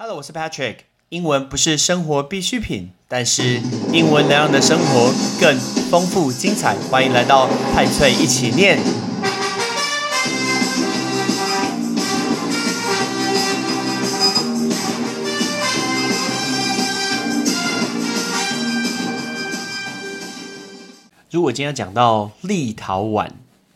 [0.00, 0.76] Hello，我是 Patrick。
[1.08, 3.60] 英文不是生活必需品，但是
[3.92, 5.58] 英文能让你的生活更
[5.90, 6.76] 丰富精彩。
[6.88, 8.78] 欢迎来到派翠一起念。
[21.28, 23.28] 如果今天讲到立陶宛，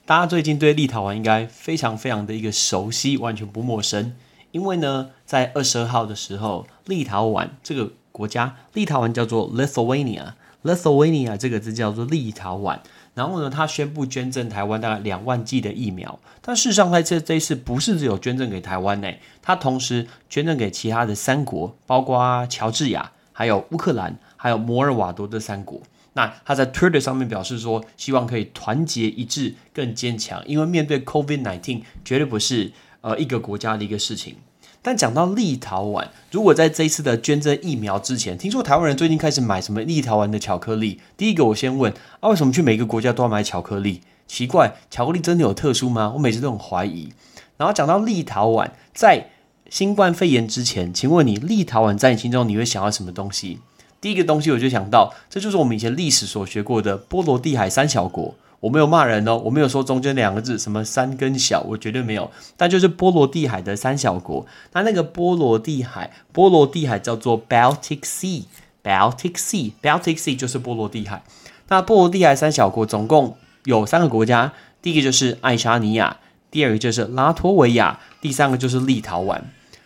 [0.06, 4.14] 大家最近对立陶宛应该非常非常的一个熟悉，完全不陌生。
[4.52, 12.78] 因为呢，在二十二号的时候，立陶宛这个国家，立陶宛叫做 Lithuania，Lithuania 这个字叫做立陶宛。
[13.14, 16.18] 然后呢，他宣布捐赠台湾大概两万剂的疫苗。
[16.40, 19.08] 但事实上，在这这一次不是只有捐赠给台湾呢，
[19.42, 25.80] 他同时捐赠给其他的三国，包括乔治亚、还有乌克兰、还有摩尔瓦多这三国。
[26.14, 32.70] 那他在 Twitter 上面表示说，希望可以团结一致，更坚强，因为面对 COVID-19，绝对不是
[33.02, 34.36] 呃一个国家的一个事情。
[34.84, 44.00] 但讲到立陶宛，如果在这一次的捐赠疫苗之前，听说台湾人最近开始买什么立陶宛的巧克力，第一个我先问啊，为什么去每个国家都要买巧克力？
[44.26, 46.10] 奇怪，巧克力真的有特殊吗？
[46.14, 47.12] 我每次都很怀疑。
[47.58, 49.28] 然后讲到立陶宛，在
[49.70, 53.60] 新冠肺炎之前，请问你立陶宛在你心中你会想要什么东西？
[54.00, 58.34] 第一个东西我就想到，这就是我们以前历史所学过的波罗的海三小国。
[58.62, 62.30] 我没有骂人哦，我没有说中间两个字什么三跟小，我绝对没有。
[62.56, 71.24] 但就是波罗的海的三小国，那那个波罗的海，波罗的海叫做 Baltic Sea，Baltic Sea，Baltic Sea 就是波罗的海。
[71.66, 76.18] 那波罗的海三小国总共有三个国家，第一个就是爱沙尼亚，
[76.52, 79.40] 第二个就是拉脱维亚，第三个就是立陶宛。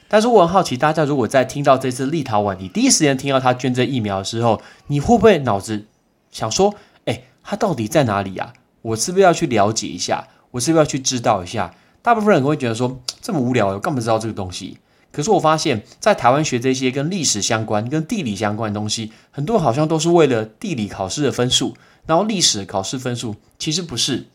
[0.08, 5.86] 但是我很好奇，大家如果在听到这次立陶宛，你第一时间听到他捐赠疫苗的时候，你会不会脑子
[6.30, 6.74] 想说，
[7.06, 8.52] 哎，他到底在哪里呀？
[8.87, 10.29] 我是不是要去了解一下？
[10.53, 11.75] 我是不是要去知道一下？
[12.03, 14.78] 大部分人会觉得说这么无聊，我干嘛知道这个东西？
[15.11, 21.75] 可是我发现，在台湾学这些跟历史相关、跟地理相关的东西，很多好像都是为了地理考试的分数，
[22.06, 24.28] 然后历史考试分数其实不是，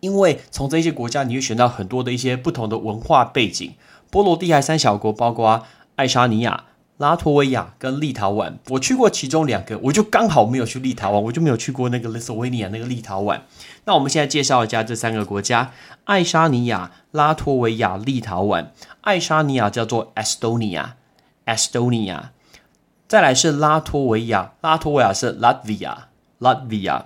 [0.00, 3.74] 因为从这些国家你会选到很多的一些不同的文化背景。
[4.10, 5.64] 波罗的海三小国包括
[5.96, 6.64] 爱沙尼亚。
[6.98, 13.40] 拉脱维亚跟立陶宛，我去过其中两个，我就刚好没有去立陶宛，我就没有去过那个 Lithuania 那个立陶宛。
[13.84, 15.72] 那我们现在介绍一下这三个国家：
[16.04, 18.68] 爱沙尼亚、拉脱维亚、立陶宛。
[19.02, 22.20] 爱沙尼亚叫做 Estonia，Estonia。
[23.06, 27.02] 再来是拉脱维亚，拉脱维亚是 Latvia，Latvia。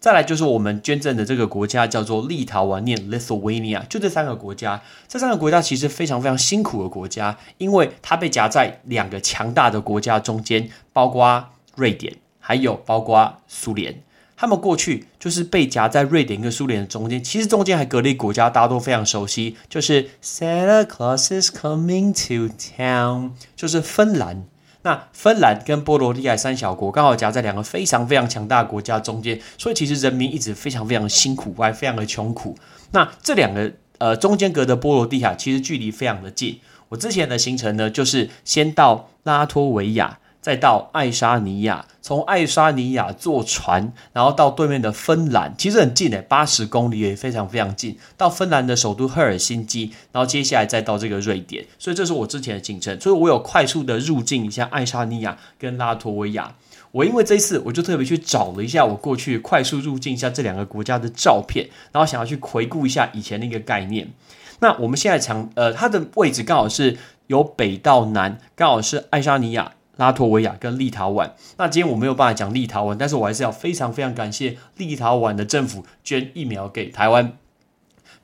[0.00, 4.80] 再来就是我们捐赠的这个国家叫做立陶宛，念 Lithuania，就这三个国家。
[5.06, 11.44] 这三个国家其实非常非常辛苦的国家，因为它被夹在两个强大的国家中间，包括
[11.76, 14.02] 瑞典，还有包括苏联。
[14.36, 24.44] 他们过去就是被夹在瑞典跟苏联的中间，其实中间还隔了一个国家，大家都非常熟悉，就是 Santa Claus is coming to town，就是芬兰。
[24.82, 32.56] 那芬兰跟波罗的海三小国刚好夹在两个非常非常强大的国家中间，所以其实人民一直非常非常的辛苦，还非常的穷苦。
[32.92, 36.58] 那这两个呃中间隔的波罗的海其实距离非常的近。
[36.88, 40.18] 我之前的行程呢，就是先到拉脱维亚。
[40.40, 47.98] 再到爱沙尼亚，从爱沙尼亚坐船，然后到对面的芬兰，其实很近诶，八十公里也非常非常近。
[48.16, 52.98] 到芬兰的首都赫尔辛基，然后接下来再到这个瑞典，所以这是我之前的行程。
[52.98, 56.54] 所以我有快速的入境一下爱沙尼亚跟拉脱维亚。
[56.92, 64.10] 我因为这一次，我就特别去找了一下我过去快速入境一下这两个国家的照片，然后想要去回顾一下以前那个概念。
[64.60, 66.96] 那我们现在讲，呃，它的位置刚好是
[67.28, 69.72] 由北到南，刚好是爱沙尼亚。
[70.00, 77.34] 拉脱维亚跟立陶宛，那今天我没有办法讲立陶宛，但是我还是要非常非常感谢立陶宛的政府捐疫苗给台湾。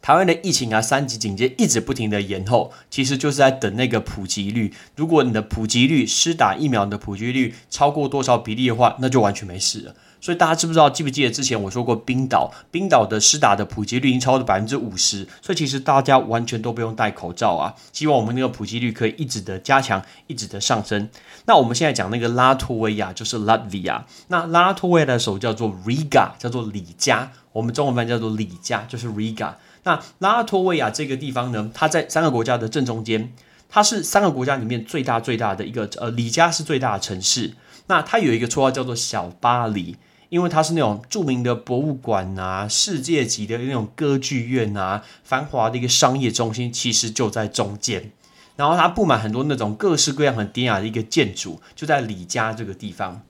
[0.00, 4.72] 台湾的疫情啊，三级警戒一直不停的延后，其实就是在等那个普及率。
[4.94, 9.94] 如果你的普及率施打疫苗的普及率超过多少比例的话，那就完全没事了。
[10.26, 10.91] 所以大家知不知道？
[10.91, 17.72] 记不记得之前我说过，冰岛冰岛的施打的普及率已经超过百分之五十，所以其实大家完全都不用戴口罩啊。
[17.92, 21.09] 希望我们那个普及率可以一直的加强，一直的上升。
[21.45, 24.03] 那我们现在讲那个拉脱维亚，就是 Latvia。
[24.27, 29.54] 那拉脱维亚的首叫做 Riga，叫做里加，我们中文版叫做里加，就是 Riga。
[29.84, 33.33] 那拉脱维亚这个地方呢，它在三个国家的正中间，
[33.68, 37.54] 它是三个国家里面最大最大的一个，呃，里加是最大的城市。
[37.86, 39.95] 那它有一个绰号叫做小巴黎。
[40.28, 48.11] 因为它是那种著名的博物馆啊，世界级的那种歌剧院啊，繁华的一个商业中心，其实就在中间。
[48.57, 53.23] 然后它布满很多那种各式各样很典雅的一个建筑，就在里加这个地方。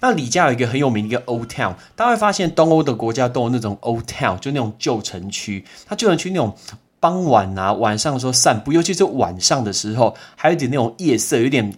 [0.00, 5.64] 那里加有一个很有名的一个 Old Town，大家会发现东欧的国家都有那种 Old Town，就那种旧城区。
[5.86, 6.56] 它旧城区那种。
[7.00, 11.74] 傍晚啊晚上的时候散步，尤其是晚上的时候，还有点那种夜色，有点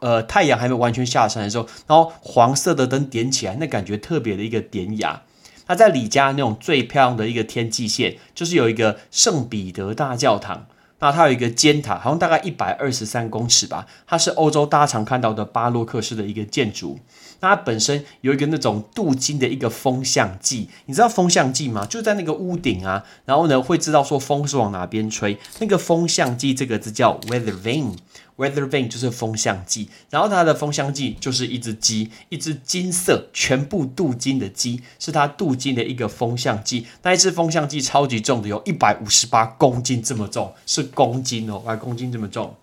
[0.00, 5.22] 呃太阳还没完全下山的时候，然后黄色的灯点起来，那感觉特别的一个典雅。
[5.68, 10.66] 那在李家那种最漂亮的一个天际线，就是有一个圣彼得大教堂。
[10.98, 13.86] 那它有一个尖塔，好像大概一百二十三公尺吧。
[14.06, 16.98] 它是欧洲大家常看到的巴洛克式的一个建筑。
[17.40, 21.84] 那它本身有一个那种镀金的一个风向计，你知道风向计吗？
[21.84, 25.36] 就在那个屋顶啊，然后呢会知道说风是往哪边吹。
[25.58, 27.96] 那个风向计这个字叫 weather vane。
[28.36, 36.86] Weather vane 就是风向计，然后它的风向计就是一只鸡，一只金色全部镀金的鸡，是它镀金的一个风向计。
[37.02, 42.54] 那一只风向计超级重的，有一百五十八公斤这么重，是公斤哦，百公斤这么重。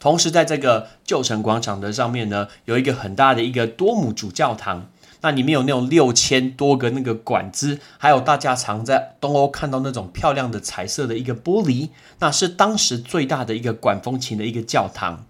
[0.00, 4.90] 同时，在这个旧城广场的上面呢，有一个很大的一个多姆主教堂。
[5.24, 11.88] 那里面有那种六千多个那个管子，还有大家常在东欧看到那种漂亮的彩色的一个玻璃，
[12.18, 15.24] 那是当时最大的一个管风琴的一个教堂。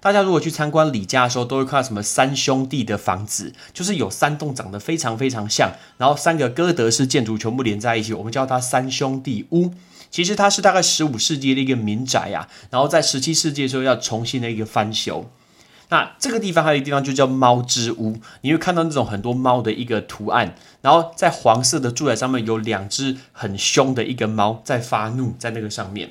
[0.00, 9.70] 大家如果去参观李家的时候，都会看到什么三兄弟的房子，就是有三栋长得非常非常像，然后三个哥德式建筑全部连在一起，我们叫它三兄弟屋。
[10.10, 15.26] 其实它是大概十五世纪的一个民宅呀，然后在十七世纪的时候要重新的一个翻修。
[15.88, 26.10] 那这个地方还有一个地方就叫猫之屋，你会看到那种很多猫的一个图案，然后在黄色的柱台上面有两只很凶的一个猫在发怒，在那个上面。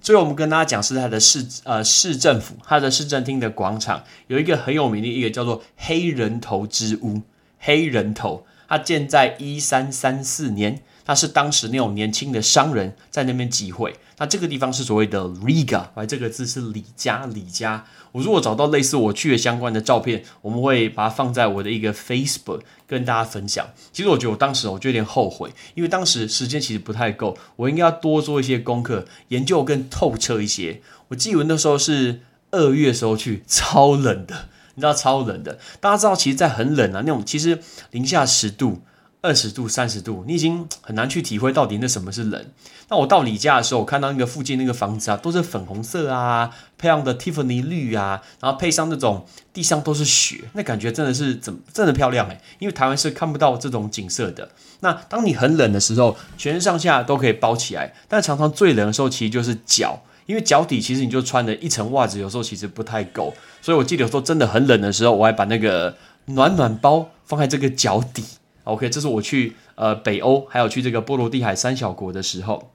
[0.00, 7.20] 最后我们跟大家讲是它的市呃市政府，它的市政厅的广场有一个很有名的一个叫做黑人头之屋，
[7.58, 10.82] 黑人头，它建在一三三四年。
[11.02, 13.96] 它是当时那种年轻的商人在那边集会。
[14.20, 17.86] 那这个地方是所谓的 Riga，哎，这个字是李家，李家。
[18.12, 23.66] 我如果找到类似我去的相关的照片，我们会把它放在我的一个 Facebook 跟大家分享。
[23.92, 30.82] 其实我觉得我当时我就有点后悔，因为当时时间其实不太够，我应该要多做一些功课，研究更透彻一些。
[31.08, 32.20] 我记得那时候是
[32.50, 35.58] 二月时候去，超冷的，你知道超冷的。
[35.80, 37.58] 大家知道，其实，在很冷啊，那种其实
[37.92, 38.82] 零下十度。
[39.22, 42.42] 二十度、三十度，你已经很难去体会到底那什么是冷。
[42.88, 52.40] 那我到李家的时候，我看到那个附近那个房子啊，都是粉红色啊，配上的 Tiffany 绿啊，然后配上那种地上都是雪，那感觉真的是怎么真的漂亮诶。
[52.58, 54.50] 因为台湾是看不到这种景色的。
[54.80, 63.34] 那当你很冷的时候，全身上下都可以包起来，但常常最冷的时候其实就是脚，因为脚底其实你就穿了一层袜子，有时候其实不太够。
[63.60, 65.94] 所以我记得说真的很冷的时候，我还把那个
[66.24, 68.24] 暖暖包放在这个脚底。
[68.64, 72.70] OK，这是我去呃北欧，还有去这个波罗的海三小国的时候。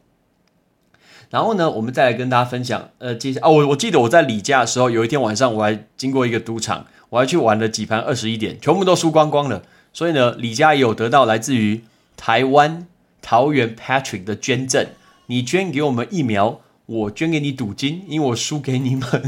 [1.29, 9.63] 然后呢，我们再来跟大家分享，呃，接下哦，我我记得我在李家的时候，有一天晚上我还经过一个赌场，我还去玩了几盘二十一点，全部都输光光了。
[9.91, 11.81] 所以呢，李家也有得到来自于
[12.15, 12.87] 台湾
[13.21, 14.87] 桃园 Patrick 的捐赠，
[15.27, 19.23] 你捐给我们疫苗，我捐给你赌金，因为我输给你们。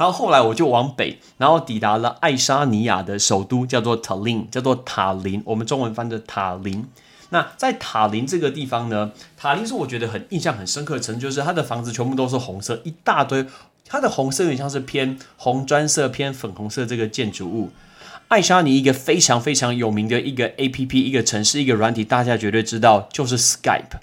[0.00, 5.42] 然后后来我就往北，然后抵达了爱沙尼亚的首都，叫做塔林，叫做塔林。
[5.44, 6.86] 我们中文翻的塔林。
[7.28, 13.44] 那在塔林这个地方呢，塔林是我觉得很印象很深刻的城，就是它的房子全部都是红色，一大堆。
[13.84, 17.68] 它的红色有点像是偏红砖色、偏粉红色这个建筑物。
[18.28, 24.00] 爱沙尼一个非常非常有名的一个 A P P，一个城市，一个软体，大家绝对知道，就是 Skype。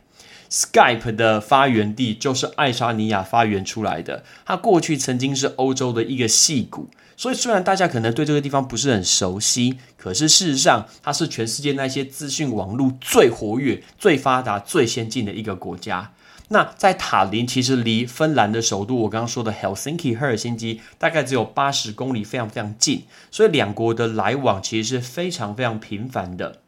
[0.50, 16.14] Skype 的发源地就是爱沙尼亚发源出来的，它过去曾经是欧洲的一个戏骨，所以虽然大家可能对这个地方不是很熟悉，可是事实上它是全世界那些资讯网络最活跃、最发达、最先进的一个国家。
[16.50, 26.62] 那在塔林，其实离芬兰的首都我刚刚说的 Helsinki 赫尔辛基大概只有八十公里，非常非常近，所以两国的来往其实是非常非常频繁的。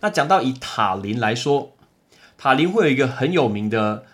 [0.00, 1.75] 那讲到以塔林来说，
[2.38, 4.04] 塔林会有一个很有名的，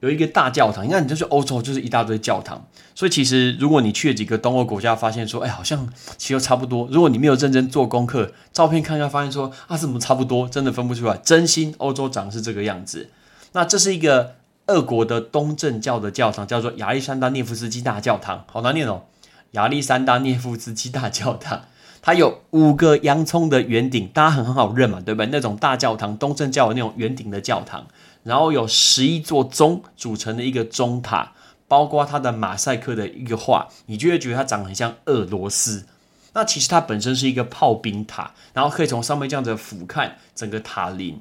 [0.00, 0.86] 有一个大教堂。
[0.86, 2.66] 你看，你就是欧洲，就是一大堆教堂。
[2.94, 6.86] 所以其实，如果你去了几个东欧国家，发现说，哎，好像其实差不多。
[6.90, 10.48] 如果你没有认真做功课，照片看一下，发现说，啊，怎么差不多？
[10.48, 11.16] 真的分不出来。
[11.16, 13.10] 真心，欧洲长是这个样子。
[13.52, 14.34] 那这是一个
[14.66, 19.04] 俄国的东正教的教堂，叫做亚历山大涅夫斯基大教堂，好难念哦。
[19.52, 21.62] 亚历山大涅夫斯基大教堂。
[22.04, 25.30] 它有五个洋葱的圆顶，大家很很好认嘛，对不对？
[25.32, 27.86] 那种大教堂，东正教的那种圆顶的教堂，
[28.24, 31.32] 然后有十一座钟组成的一个钟塔，
[31.66, 35.86] 包括它的马赛克的一个画，你就会觉得它长得很像俄罗斯。
[36.34, 41.18] 那其实它本身是一个炮兵塔，然后可以从上面这样子俯瞰整个塔林。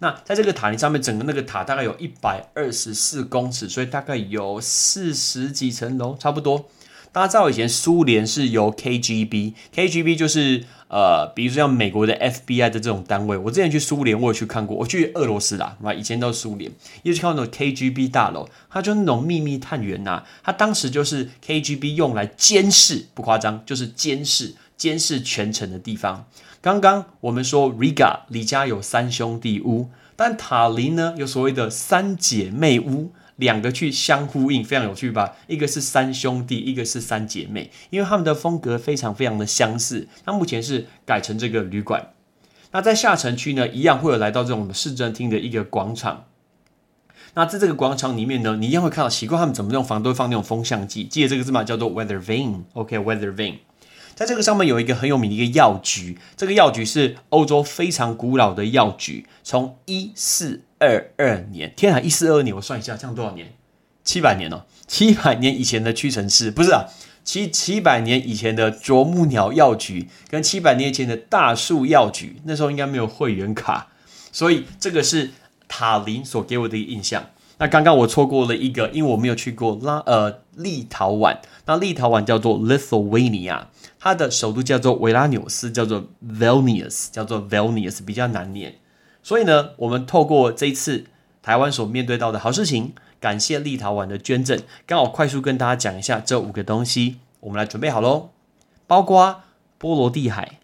[0.00, 6.68] 那在这个塔林上面，整个那个塔大概有一百二十四公尺，所以大概有四十几层楼，差不多。
[7.16, 13.38] 大家知道以前苏联是由 KGB，KGB 就是呃，比如说像美国的 FBI 的这种单位。
[13.38, 16.70] 我之前去苏联，我有去看过，我去俄罗斯啦，啊，以前都是苏联，
[17.04, 26.26] 也去看那种 KGB 大楼，它就那种秘密探员呐，它当时就是 KGB 用来监视，不夸张，就是监视监视全城的地方。
[26.60, 33.12] 刚刚我们说 Riga 李家有三兄弟屋，但塔林呢有所谓的三姐妹屋。
[33.36, 35.36] 两个去相呼应，非常有趣吧？
[35.46, 40.08] 一个是三兄弟，一个是三姐妹，因为他们的风格非常非常的相似。
[40.24, 42.12] 那目前是改成这个旅馆。
[42.72, 46.24] 那在下城区呢，一样会有来到这种市政厅的一个广场。
[47.34, 52.62] 那在这个广场里面呢，你一样会看到奇怪，他们怎么用房都会放那种风向计，记得这个字嘛，叫做 weather vane。
[52.72, 53.58] OK，weather vane。
[54.16, 63.52] 在这个上面有一个很有名的一个药局，这个药局是欧洲非常古老的药局，从一四二二年，天啊，一四二二年，我算一下，这样多少年？
[64.02, 66.86] 七百年哦，七百年以前的屈臣氏不是啊，
[67.24, 73.88] 七七百年以前的啄木鸟药局跟七百年前的大树药局，那时候应该没有会员卡，
[74.32, 75.32] 所以这个是
[75.68, 77.26] 塔林所给我的印象。
[77.58, 81.38] 那刚刚我错过了一个，因为我没有去过拉呃立陶宛。
[81.66, 83.66] 那立陶宛叫做 Lithuania，
[84.00, 88.74] 它的首都叫做维拉纽斯，叫做 Vilnius，叫做 Vilnius，比较难念。
[89.22, 91.04] 所以呢，我们透过这一次
[91.42, 97.18] 台湾所面对到的好事情，感谢立陶宛的捐赠，刚好快速跟大家讲一下这五个东西。
[97.40, 98.30] 我们来准备好喽，
[98.86, 99.42] 包括
[99.78, 100.58] 波罗的海、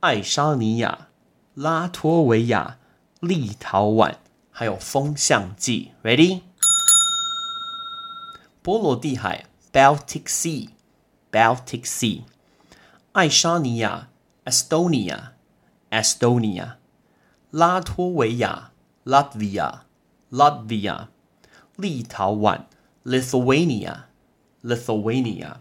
[0.00, 1.08] 爱沙尼亚、
[1.54, 2.78] 拉脱维亚、
[3.20, 4.16] 立陶宛。
[4.56, 6.42] 还有风向计，Ready？
[8.64, 12.22] 波罗的海 （Baltic Sea），Baltic Sea；
[13.12, 14.08] 爱沙尼亚
[14.46, 16.76] （Estonia），Estonia；
[17.50, 18.70] 拉脱维亚
[19.04, 21.08] （Latvia），Latvia；
[21.76, 22.62] 立陶宛
[23.04, 25.56] （Lithuania），Lithuania；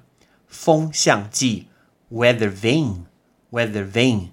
[0.48, 1.68] 风向计
[2.10, 4.30] （Weather Vane），Weather Vane。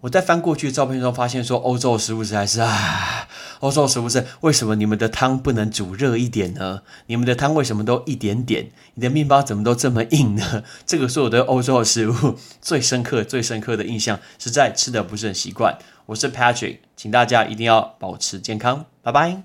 [0.00, 3.19] 我在翻过去的照片中发现，说欧洲的食物实在是啊，
[3.60, 6.82] 欧洲食物是为什么你们的汤不能煮热一点呢？
[7.06, 8.70] 你们的汤为什么都一点点？
[8.94, 10.62] 你的面包怎么都这么硬呢？
[10.86, 15.78] 这个是我对欧洲的食物 最深刻、最深刻的印象，实在吃的不是很习惯。
[16.06, 19.42] 我是 Patrick，请大家一定要保持健康，拜拜。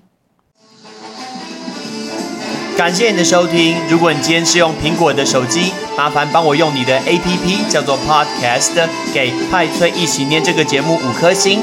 [2.76, 3.74] 感谢你的收听。
[3.88, 11.62] 如果你今天是用苹果的手机，麻烦帮我用你的 APP 叫做 Podcast，给派翠一起念这个节目五颗星，